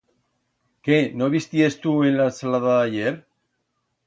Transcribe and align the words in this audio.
Que, 0.87 0.97
no 1.21 1.27
bi'stiés 1.35 1.77
tu 1.83 1.93
en 2.09 2.19
la 2.21 2.27
ensalada 2.31 2.75
d'ayer? 2.81 3.15